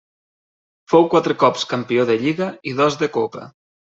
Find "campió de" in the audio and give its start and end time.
1.73-2.15